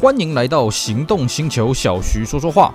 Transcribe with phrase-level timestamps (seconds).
[0.00, 2.72] 欢迎来到行动星球，小徐说说话。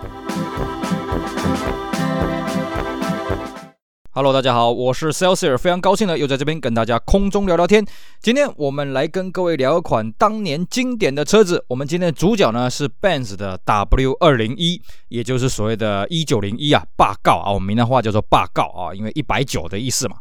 [4.12, 7.86] Hello，大家好，我是 Celsius，非常高兴呢，又在这边跟大家空中聊聊天。
[8.22, 11.64] 今天我们来跟各位聊一款当年经典的车子。
[11.70, 20.18] 我们今天的主角呢是 Benz 的 W201，也就是所谓的1901啊，霸告啊，我们闽南话叫做霸告啊，因为一百九的意思嘛。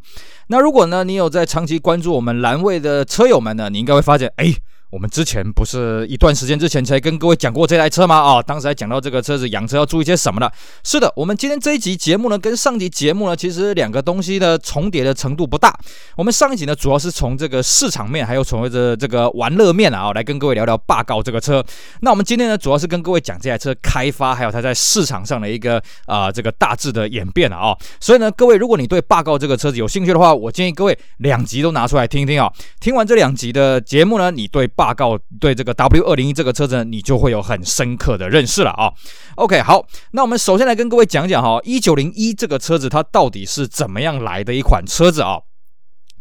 [0.47, 4.55] 那如果呢你有在长期关注我们栏位的车友们呢，你应该会发现，哎。
[4.93, 8.15] 我们之前不是一段时间之前才跟各位讲过这台车吗？
[8.15, 10.51] 啊、哦，当时还讲到这个车子养车要注意些什么呢？
[10.85, 15.75] 是的，我们今天这一集节目呢，跟上集节目呢，其实两个东西的重叠的程度不大。
[16.15, 21.65] 我们上一集呢，主要是从这个市场面，还有从这这个玩乐面啊，来跟各位聊聊霸誥这个车。
[22.01, 38.91] 那我们今天呢，主要是跟各位讲这台车开发，还有它在市场上的一个啊、这个大致的演变啊、所以呢，各位如果你对霸誥这个车子有兴趣的话，我建议各位两集都拿出来听一听啊、听完这两集的节目呢，你对霸誥对这个 W 二零一这个车子呢，你就会有很深刻的认识了啊。
[39.37, 45.39] OK，好，那我们首先来跟各位讲讲哈，一九零一这个车子它到底是怎么样来的一款车子啊？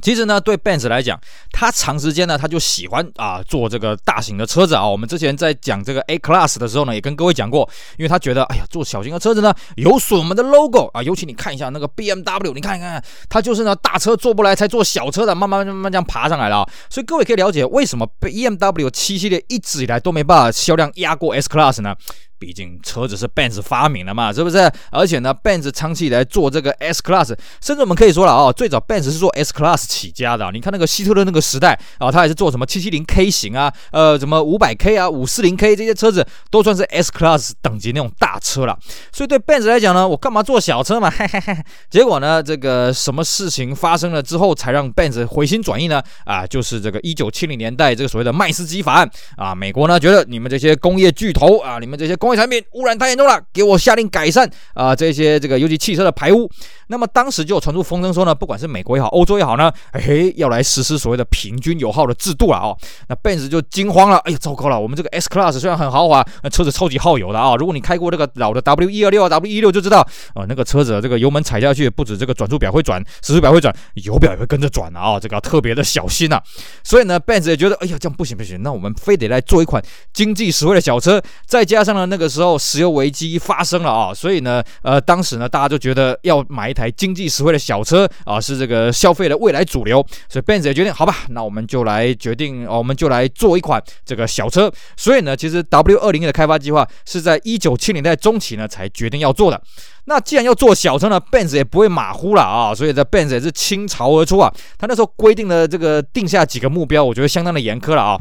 [0.02, 1.20] 其实呢，对 Benz 来讲，
[1.52, 4.88] 他长时间呢，他就喜欢啊做这个大型的车子啊。
[4.88, 11.04] 我们之前在讲这个 A Class 的时候呢，也跟各位讲过，因为他觉得，哎呀，做小型的车子呢，有损我们的 logo 啊。
[11.04, 16.70] 尤其你看一下那个 BMW，你看一看，它就是呢大车做不来，才做小车的，慢慢慢慢这样爬上来了啊。
[16.90, 21.96] 所以各位可以了解，为什么 BMW 七系列一直以来都没办法销量压过 S Class 呢？
[22.42, 24.58] 毕竟车子是 Benz 发明的嘛，是不是？
[24.90, 30.50] 而且呢，Benz 长期以来做这个 S Class，甚至我们可以说了啊、哦，最早 Benz 是做 S Class 起家的。
[30.52, 38.76] 你看那个希特勒那个时代啊，他也是做什么 770K 型啊，呃，什么 500K 啊、540K 这些车子都算是 S Class 等级那种大车了。
[39.12, 41.12] 所以对 Benz 来讲呢，我干嘛做小车嘛？
[41.12, 41.56] 嘿嘿嘿。
[41.92, 46.02] 结果呢，这个什么事情发生了之后，才让 Benz 回心转意呢？
[46.26, 54.96] 啊，就是这个1970年代这个所谓的麦斯基法案啊，美国呢觉得你们这些工业巨头啊，你们这些工产品污染太严重了，给我下令改善啊！
[54.96, 56.50] 这些这个尤其汽车的排污。
[56.88, 62.78] 那么当时就有传出风声说呢，不管是美国也好，欧洲也好呢，嘿，要来实施所谓的平均油耗的制度了哦。
[63.08, 64.80] 那 Benz 就惊慌了，哎呀，糟糕了！
[64.80, 67.56] 我们这个 S Class 虽然很豪华，那车子超级耗油的啊。
[67.56, 73.74] 如果你开过这个老的 W 一二六啊 W 一六就知道啊，那个车子这个油门踩下去，不止这个转速表会转，时速表会转，
[74.04, 75.20] 油表也会跟着转啊。
[75.20, 76.44] 这个特别的小心呐、啊。
[76.84, 82.52] 所以呢，Benz 也觉得，哎呀，这样不行不行，那我们非得来做一款经济实惠的小车，再加上呢，那个时候。
[82.62, 94.72] 石油危机发生了啊，所以呢，呃，当时呢，大家就觉得要买一台经济实惠的小车啊，是这个消费的未来主流，所以 Benz 也决定，好吧，那我们就来决定，我们就来做一款这个小车。
[94.96, 99.62] 所以呢，其实 W 二零的开发计划是在一九七零年代中期呢才决定要做的。
[100.06, 104.54] 那既然要做小车呢，Benz 也不会马虎了啊，所以这 Benz 也是倾巢而出啊。
[104.78, 108.20] 他那时候规定的这个定下几个目标，我觉得相当的严苛了啊。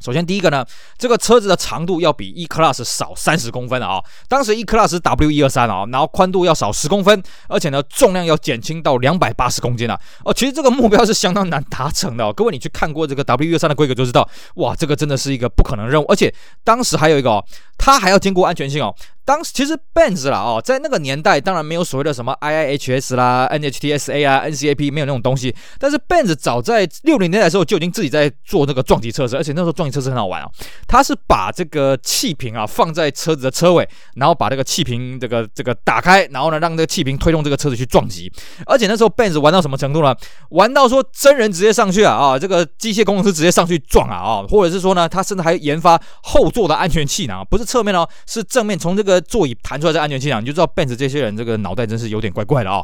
[0.00, 0.64] 首先，第一个呢，
[0.96, 10.00] 这个车子的长度要比 E Class 少三十公分啊、当时 E Class W 一二三啊，然后宽度要少十公分，而且呢，重量要减轻到两百八十公斤啊。
[10.24, 12.32] 哦，其实这个目标是相当难达成的哦。
[12.32, 16.06] 各位，你去看过这个 W 一二三的规格就知道，哇，这个真的是一个不可能任务。
[16.08, 16.34] 而且
[16.64, 17.44] 当时还有一个哦，
[17.76, 18.94] 它还要兼顾安全性哦。
[19.30, 25.54] 当时其实 Benz 啦哦，在那个年代当然没有所谓的什么 IIHS 啦、NHTSA 啊、NCAP 没有那种东西。
[25.78, 30.50] 但是 Benz 早在六零年代的时候就已经自己在做那个撞击测试，而且那时候撞击测试很好玩啊。
[30.88, 38.28] 它是把这个气瓶啊放在车子的车尾，然后把这个气瓶这个这个打开，然后呢让这个气瓶推动这个车子去撞击。
[38.66, 40.12] 而且那时候 Benz 玩到什么程度呢？
[40.48, 49.19] 玩到说真人直接上去啊啊，这个机械工程师直接上去撞啊啊，或者是说呢，他甚至还研发后座的安全气囊，不是侧面哦，是正面从这个。
[49.20, 52.82] 座椅弹出来这安全气囊，你就知道 Benz 这些人这个脑袋真是有点怪怪的啊、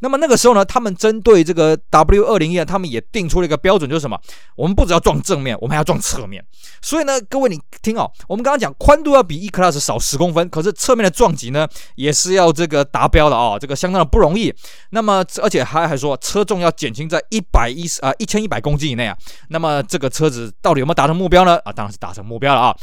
[0.00, 4.18] 那么那个时候呢，他们针对这个 W 二零一啊，他们也定出了一个标准，就是什么？
[4.56, 6.44] 我们不只要撞正面，我们还要撞侧面。
[6.80, 14.52] 所以呢，各位你听哦，我们刚刚讲宽度要比 E Class 少十公分，可是侧面的撞击呢，也是要这个达标的啊、这个相当的不容易。
[14.90, 19.16] 那么而且还还说车重要减轻在一百一十啊一千一百公斤以内啊。
[19.48, 21.56] 那么这个车子到底有没有达成目标呢？
[21.64, 22.76] 啊，当然是达成目标了啊。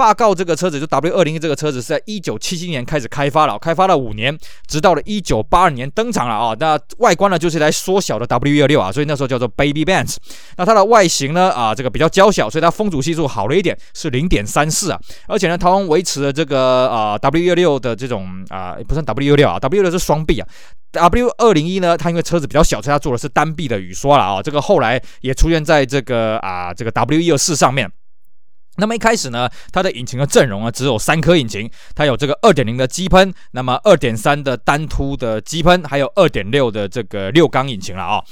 [0.00, 4.34] 霸告这个车子就 W 二零一这个车子是在一九七七年开始开发了，开发了五年，
[4.66, 6.56] 直到了一九八二年登场了啊。
[6.58, 10.16] 那外观呢就是一台缩小的 W 一二六啊，所以那时候叫做 Baby Benz。
[10.56, 14.98] 那它的外形呢啊，这个比较娇小，所以它风阻系数好了一点，是零点三四啊。
[15.28, 20.48] 而且呢，它维持了这个啊 W 一二六的这种啊，不算 W 一二六啊，W 一二六是双臂啊。
[20.92, 24.42] W 二零一呢，它因为车子比较小，所以它做的是单臂的雨刷了啊。
[24.42, 27.86] 这个后来也出现在这个啊这个 W 一二四上面。
[28.80, 38.24] 那么一开始呢，它的引擎的阵容啊只有三颗引擎，它有这个二点零的机喷，那么二点三的单凸的机喷，还有二点六的这个六缸引擎了啊、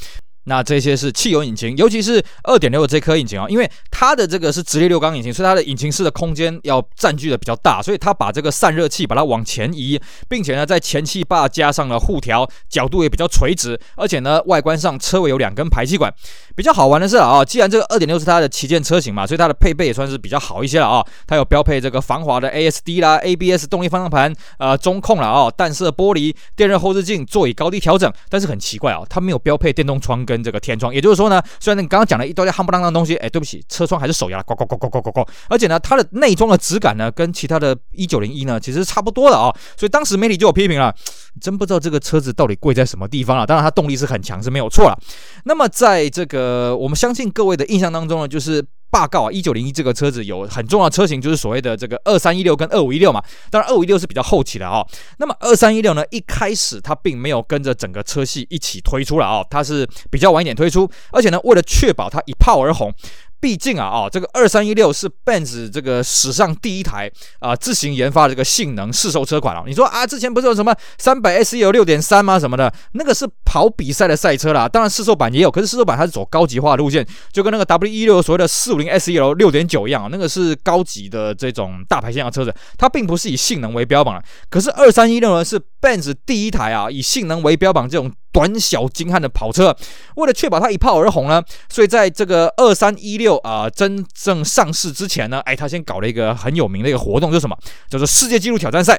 [0.49, 16.12] 那这些是汽油引擎，尤其是二点六的这颗引擎啊，因为它的这个是直列六缸引擎，所以它的引擎室的空间要占据的比较大，所以它把这个散热器把它往前移，并且呢，在前气坝加上了护条，角度也比较垂直，而且呢，外观上车尾有两根排气管。
[16.56, 21.05] 比较好玩的是啊，既然这个二点六是它的旗舰车型嘛，所以它的配备也算是比较好一些了啊。
[21.27, 40.94] 它有标配这个防滑的 ASD 啦、ABS 动力方向盘、呃中控了啊、弹射玻璃、电热后视镜、座椅高低调整，但是很奇怪啊，它没有标配电动窗跟这个天窗，也就是说呢，虽然你刚刚讲了一堆夯不啷当的东西，哎，对不起，车窗还是手摇，呱呱呱呱呱呱呱，而且呢，它的内装的质感呢，跟其他的一九零一呢，其实差不多的啊，所以当时媒体就有批评了，
[41.40, 43.46] 真不知道这个车子到底贵在什么地方了。
[43.46, 44.99] 当然，它动力是很强，是没有错了。
[45.44, 48.64] 那么，在这个我们相信各位的印象当中呢，就是。
[48.90, 49.32] 罢告啊！
[49.32, 53.23] 一九零一这个车子有很重要的车型，就是所谓的这个二三一六跟二五一六嘛。
[53.50, 54.87] 当然，二五一六是比较后期的啊、哦。
[55.19, 60.88] 那么二三一六呢，一开始它并没有跟着整个车系一起推出了啊、哦，它是比较晚一点推出。
[61.11, 62.93] 而且呢，为了确保它一炮而红。
[63.40, 72.38] 毕竟啊啊、哦，这个二三一六是 Benz 这个史上第一台啊、自行研发的这个性能试售车款了、你说啊，之前不是有什么三百 S 有六点三吗？
[72.38, 74.69] 什么的，那个是跑比赛的赛车啦。
[74.69, 84.23] 当然试售版也有，可是试售版它是走高级化路线，就跟那个 W 一六所谓的四五零 S E L 六点九一样，那个是高级的这种大排量的车子，它并不是以性能为标榜。
[84.50, 88.12] 可是二三一六呢是 Benz 第一台啊以性能为标榜这种。
[88.38, 89.76] 短小精悍的跑车，
[90.14, 97.58] 为了确保它一炮而红呢，所以在这个二三一六啊真正上市之前呢，哎，他先搞了一个很有名的一个活动，就是什么？
[97.90, 98.96] 叫做世界纪录挑战赛。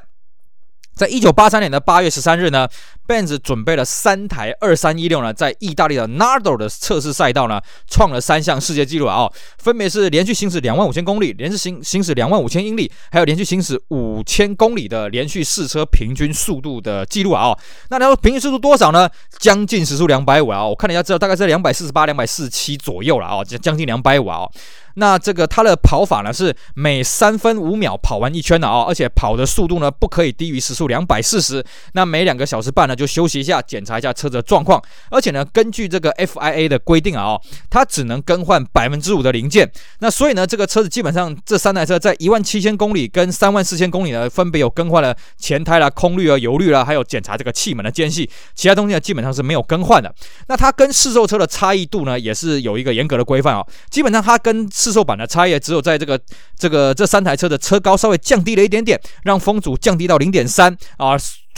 [0.93, 2.67] 在一九八三年的八月十三日呢
[3.09, 17.59] ，Benz 准备了三台二三一六呢，在意大利的 Nardo 的测试赛道呢，创了三项世界纪录啊、哦，分别是连续行驶两万五千公里，连续行行驶两万五千英里，还有连续行驶五千公里的连续试车平均速度的记录啊、哦。
[17.89, 19.09] 那然后平均速度多少呢？
[19.39, 24.47] 将近时速两百五啊，我看了一下，知道大概是两百四十八、两百四十七左右了啊，将将近两百五啊。
[24.95, 31.63] 那这个它的跑法呢是每三分五秒跑完一圈的啊，而且跑的速度呢不可以低于时速两百四十。
[31.93, 34.81] 那每两个小时半呢就休息一下，检查一下车子的状况。
[35.09, 39.71] 而且呢，根据这个 FIA 的规定啊，它只能更换百分之五的零件。
[39.99, 48.29] 那所以呢，这个车子基本上这三台车在一万七千公里跟三万四千公里呢，分别有更换了前胎啦、空滤啊、油滤啦，还有检查这个气门的间隙。
[48.53, 50.13] 其他东西呢基本上是没有更换的。
[50.47, 53.65] 那它跟试售车的差异度呢，也是有一个严格的规范啊。
[53.89, 56.19] 基本上它跟试售版的差异只有在这个
[56.57, 61.15] 这个这三台车的车高稍微降低了一点点，让风阻降低到零点三啊，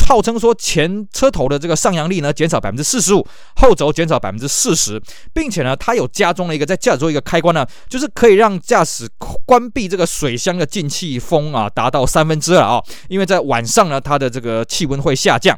[0.08, 3.26] 号称说前车头的这个上扬力呢减少百分之四十五，
[3.56, 5.02] 后轴减少百分之四十，
[5.34, 9.10] 并且呢它有加装了一个在驾驶座一个开关呢，就是可以让驾驶
[9.46, 15.58] 关闭这个水箱的进气风啊达到三分之二啊，因为在晚上呢它的这个气温会下降。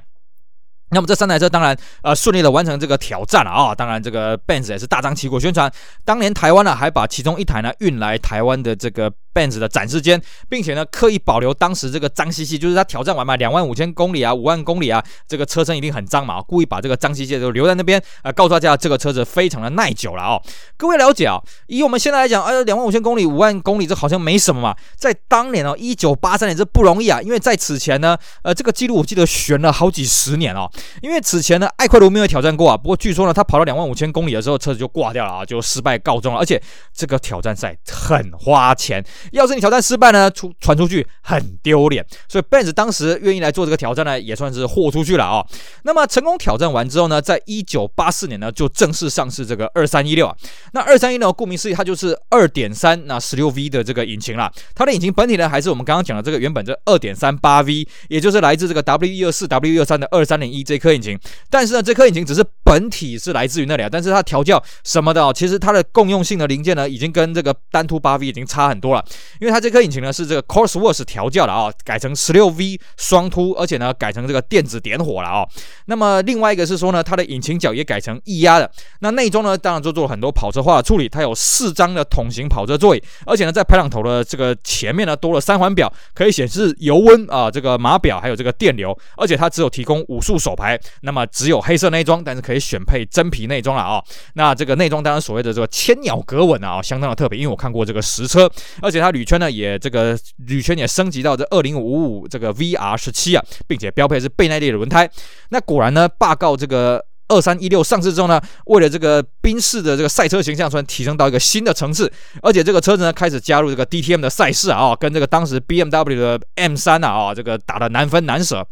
[0.91, 3.73] 那么这三台车当然呃顺利的完成这个挑战了啊！
[3.73, 5.71] 当然这个 Benz 也是大张旗鼓宣传，
[6.05, 9.11] 当年台湾呢还把其中一台呢运来台湾的这个。
[9.33, 20.41] Benz 的展示间，并且呢，刻意保留当时这个脏兮兮，就是他挑战完嘛，两万五千公里啊，五万公里啊，这个车身一定很脏嘛，故意把这个脏兮兮都留在那边，呃，告诉大家这个车子非常的耐久了哦。
[20.77, 30.69] 各位了解啊，以我们现在来讲，呃，两万五千公里、五万公里，这好像没什么嘛，在当年哦，一九八三年这不容易啊，因为在此前呢，呃，这个记录我记得悬了好几十年哦，
[31.01, 36.61] 因为此前呢，艾快罗没有挑战过啊，不过据说呢，他跑到两万五千公里的时候，车子就挂掉了啊，就失败告终了，而且
[36.93, 39.03] 这个挑战赛很花钱。
[39.31, 45.45] 要是你挑战失败呢，出传出去很丢脸，所以 Benz 当时愿意来做这个挑战呢，也算是豁出去了啊、
[45.83, 50.35] 那么成功挑战完之后呢，在一九八四年呢，就正式上市这个二三一六啊。
[50.73, 54.51] 那二三一六顾名思义，它就是二点三那十六 V 的这个引擎啦。
[54.75, 61.17] 它的引擎本体呢，还是我们刚刚讲的这个原本这二点三八 V，也就是来自这个 W 一二四 W 一二三的二三零一这颗引擎。
[61.49, 69.03] 但是呢，这颗引擎只是本体是来自于那里啊，但是它调教什么的哦，其实它的共用性的零件呢，已经跟这个单凸八 V 已经差很多了，
[69.39, 75.45] 因为它这颗引擎呢是这个 Cosworth 调教的啊，改成十六 V 双凸，而且呢改成这个电子点火了啊。
[75.85, 78.69] 那么另外一个是说呢，它的引擎脚也改成液压的。
[78.99, 94.03] 那内装呢，当然就做了很多跑车化的处理，它有四张的桶型跑车座椅，而且呢在排挡头的这个前面呢多了三环表，可以显示油温啊，这个码表还有这个电流，而且它只有提供五速手排，那么只有黑色内装，但是可以选配真皮内装了啊。
[94.35, 98.49] 那这个内装当然所谓的这个千鸟格纹啊，相当的特别，因为我看过这个实车，
[98.81, 99.77] 而且它铝圈呢也。
[99.77, 105.09] 这个铝圈也升级到这二零五五这个 VR 十七啊，并且标配是倍耐力的轮胎。
[105.49, 112.09] 那果然呢，霸告这个二三一六上市之后呢，为了这个宾士的这个赛车形象，算提升到一个新的层次。
[112.41, 118.65] 而且这个车子呢，开始加入这个 DTM 的赛事啊，跟这个当时 BMW 的 M 三啊，啊，这个打的难分难舍。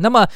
[0.00, 0.26] 那么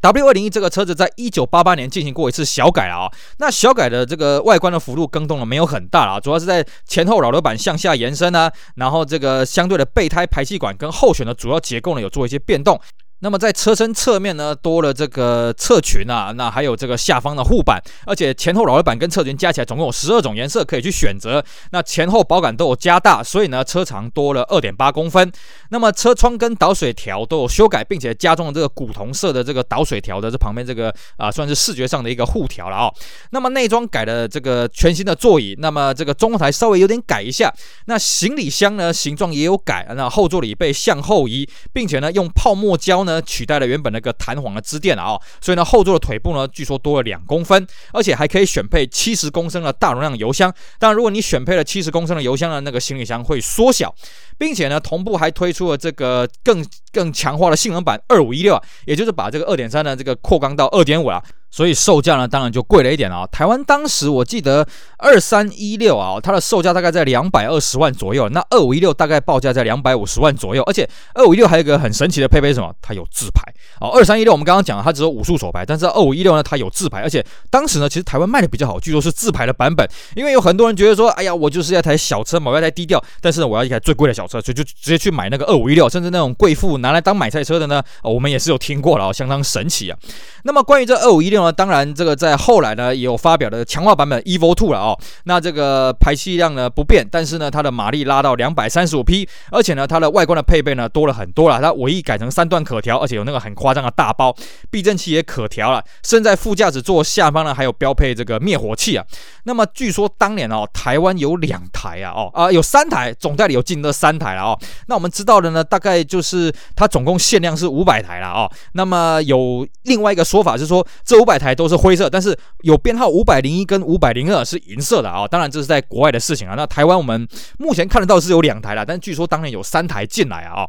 [0.00, 3.10] ，W 二零一这个车子在一九八八年进行过一次小改啊。
[3.38, 12.80] 那小改的这个外观的幅度更动了没有很大啊，主要是在前后扰流板向下延伸啊，然后这个相对的备胎排气管跟后悬的主要结构呢有做一些变动。
[13.24, 21.42] 那么在车身侧面呢，多了这个侧裙啊，那还有这个下方的护板，而且前后扰流板跟侧裙加起来总共有十二种颜色可以去选择。
[21.70, 25.32] 那前后保杆都有加大，所以呢车长多了二点八公分。
[25.70, 32.94] 那么车窗跟导水条都有修改，并且加装了这个古铜色的这个导水条的这旁边这个啊，算是视觉上的一个护条了啊、哦。
[33.30, 37.50] 那么内装改了这个全新的座椅，那么这个中控台稍微有点改一下。
[37.86, 43.13] 那行李箱呢形状也有改，那后座椅背向后移，并且呢用泡沫胶呢。
[43.22, 50.52] 取代了原本那个弹簧的支垫了啊，所以呢后座的腿部呢据说多了两公分，而且还可以选配七十公升的大容量油箱。
[50.78, 53.94] 当然，如果你选配了七十公升的油箱呢，那个行李箱会缩小，
[54.38, 61.22] 并且呢同步还推出了这个更更强化的性能版二五一六啊，也就是把这个二点三的这个扩缸到二点五了。
[61.54, 63.24] 所以售价呢，当然就贵了一点啊。
[63.30, 64.66] 台湾当时我记得
[64.98, 68.28] 二三一六啊，它的售价大概在两百二十万左右。
[68.30, 70.64] 那二五一六大概报价在两百五十万左右。
[70.64, 70.84] 而且
[71.14, 72.74] 二五一六还有一个很神奇的配备，什么？
[72.82, 73.40] 它有自排
[73.78, 73.86] 啊。
[73.94, 77.02] 二三一六我们刚刚讲了，它只有五速手排，但是二五一六呢，它有自排。
[77.02, 79.88] 而且当时呢，其实台湾卖的比较好，据说是自排的版本。
[80.16, 89.96] 因为有很多人觉得说，哎呀，我就是一台小车嘛，我要台低调，但是呢，我要一台最贵的小车，所以就直接去买那个二五一六，甚至那种贵妇拿来当买菜车的呢，我们也是有听过了，相当神奇啊。
[90.42, 94.98] 那么关于这二五一六呢，当然这个在后来呢也有发表的强化版本 Evo Two 了哦。
[95.24, 101.60] 那这个排气量呢不变，但是呢它的马力拉到两百三十五匹，而且呢它的外观的配备呢多了很多了。
[101.62, 104.34] 它尾翼改成三段可调，而且有那个很夸张的大包，
[104.70, 105.80] 避震器也可调了。
[106.02, 109.04] 甚至在副驾驶座下方呢还有标配这个灭火器啊。
[109.44, 114.58] 那么据说当年哦台湾有两台啊哦啊有三台，总代理有进这三台了哦。
[114.88, 118.50] 那我们知道的呢大概就是它总共限量是五百台了哦。
[118.72, 120.24] 那么有另外一个。
[120.24, 126.54] 说法是说，这五百台都是灰色，但是有编号五百零一跟五百零二是银色的啊、当然这是在国外的事情啊。
[126.56, 127.26] 那台湾我们
[127.58, 130.66] 目前看得到是有两台了，但据说当年有三台进来啊、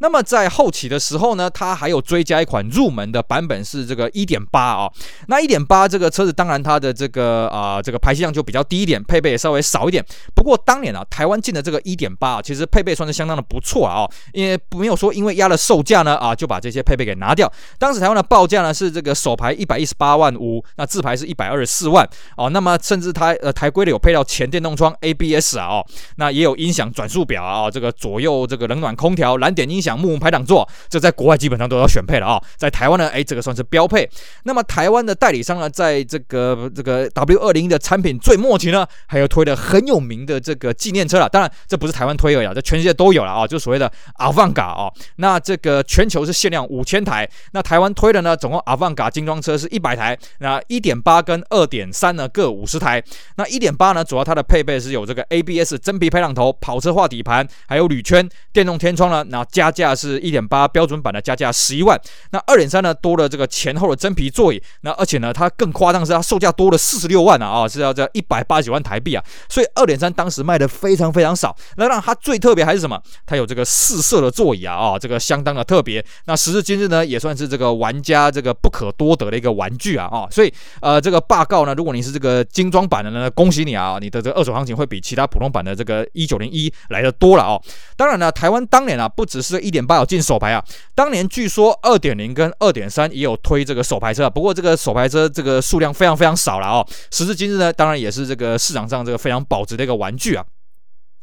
[0.00, 4.90] 那么在后期的时候呢，它还有追加一款入门的版本是这个一点八啊。
[5.28, 10.02] 那一点八这个车子当然它的这个啊、这个排气量就比较低一点，配备也稍微少一点。
[10.34, 17.52] 不过当年啊台湾进的这个一点八啊，其实配备算是相当的不错啊、因为没有说因为压了售价呢啊就把这些配备给拿掉。
[17.78, 19.02] 当时台湾的报价呢是这个。
[19.02, 22.04] 这个首排一百一十八万五，那自排是一百二十四万
[22.36, 22.50] 哦。
[22.50, 25.80] 那么甚至它呃台规的有配到前电动窗 ABS 啊，
[26.16, 34.10] 那也有音响转速表啊，这个左右这个冷暖空调、蓝点音响、木纹排挡座，这在国外基本上都要选配了啊、在台湾呢，哎，这个算是标配。
[34.42, 41.28] 那么台湾的代理商呢，在这个这个 W 二零的产品最末期呢，还有推的很有名的这个纪念车了。
[41.28, 44.90] 当然，这不是台湾推而已，这全世界都有了啊，就所谓的 Avanca 啊。
[45.16, 49.12] 那这个全球是限量五千台，那台湾推的呢，总共 Avanca。
[49.12, 53.02] 精装车是一百台，那一点八跟二点三呢各五十台。
[53.36, 59.24] 那一点八呢，主要它的配备是有这个 ABS 真皮排挡头、跑车化底盘，还有铝圈、电动天窗呢。
[59.28, 62.00] 那加价是一点八标准版的加价十一万。
[62.30, 64.62] 那二点三呢，多了这个前后的真皮座椅。
[64.82, 69.24] 那而且呢，它更夸张是它售价多了四十六万啊啊，是要这一百八十九万台币啊。
[69.48, 71.56] 所以二点三当时卖的非常非常少。
[71.76, 73.00] 那让它最特别还是什么？
[73.26, 76.04] 它有这个四色的座椅啊啊，这个相当的特别。
[76.26, 87.60] 那时至今日呢，也算是这个玩家这个不可多得的一个玩玩具啊啊，所以呃这个霸告呢，如果你是这个精装版的呢，恭喜你啊，你的这个二手行情会比其他普通版的这个一九零一来的多了哦。
[87.96, 90.62] 当然呢，台湾当年啊不只是一点八有进手牌啊，
[90.94, 96.86] 当年据说二点零跟二点三也有推这个手牌车，不过这个手牌车这个数量非常非常少了哦。
[97.10, 100.44] 时至今日呢，当然也是这个市场上这个非常保值的一个玩具啊。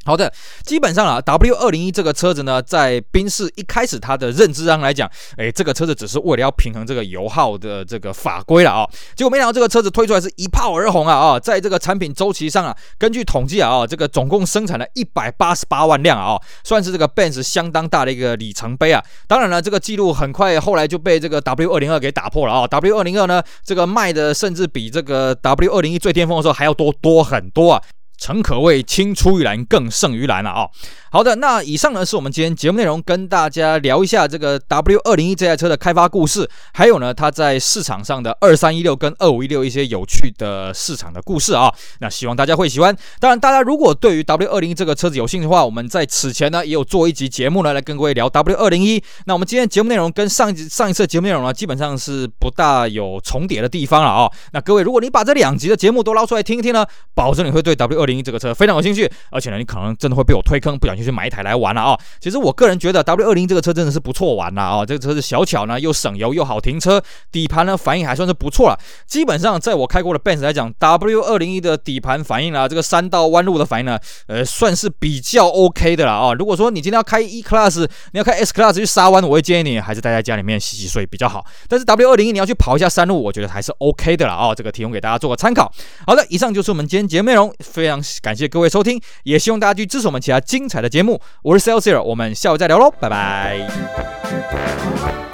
[0.05, 0.31] 好的，
[0.63, 8.87] 基本上啊，W 二零一这个车子呢，在宾士一开始它的认知上来讲，哎，这个车子只是为了要平衡这个油耗的这个法规了啊。
[9.15, 19.03] 结果没想到这个车子推出来是一炮而红啊啊，在这个产品周期上啊，根据统计啊啊，这个总共生产了一百八十八万辆啊，算是这个 Benz 相当大的一个里程碑啊。
[19.27, 22.65] 当然了，这个记录很快后来就被这个 W 二零二给打破了啊。
[22.65, 27.83] W 二零二呢，这个卖的甚至比这个 W 二零一最巅峰的时候还要多多很多啊。
[28.19, 30.67] 诚可谓青出于蓝更胜于蓝了啊！
[31.11, 41.73] 好的，那以上呢是我们今天节目内容，跟大家聊一下这个 W 二零一这台车的开发故事，还有呢它在市场上的二三一六跟二五一六一些有趣的市场的故事啊。
[41.99, 42.95] 那希望大家会喜欢。
[43.19, 49.01] 当然，大家如果对于 W 二零一这个车子有兴趣的话，我们在此前呢也有做一集节目呢来跟各位聊 W 二零一。
[49.25, 54.29] 那我们今天节目内容跟上一集上一次节目内容呢基本上是不大有重叠的地方了啊。
[54.51, 56.85] 那各位，如果你把这两集的节目都捞出来听一听呢，
[57.15, 61.97] 保证你会对 W 二零一这个车非常有兴趣，而且呢，你可能真的会被我推坑，不小心去买一台来玩了啊。
[62.19, 67.01] 其实我个人觉得 W 二零这个车真的是不错玩了啊，这个车是小巧呢，又省油又好停车，
[67.31, 68.77] 底盘呢反应还算是不错了。
[69.05, 76.33] 基本上在我开过的 Benz 来讲，W 二零一的底盘反应啊，这个山道弯路的反应呢，呃，算是比较 OK 的了啊。
[76.33, 81.45] 如果说你今天要开 E Class，你要开 S Class 去沙湾，我会建议你还是待在家里面洗洗睡比较好。
[81.67, 84.53] 但是 W 二零一你要去跑一下山路，我觉得还是 OK 的了啊。
[84.55, 85.71] 这个提供给大家做个参考。
[86.05, 91.21] 好的，以上就是我们今天节目内容，非常感谢各位收听也希望大家去支持我们其他精彩的节目。
[91.43, 95.28] 我是 sales 我们下午再聊喽拜拜。